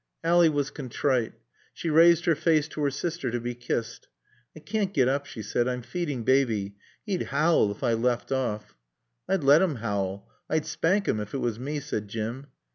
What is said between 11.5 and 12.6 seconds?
me," said Jim.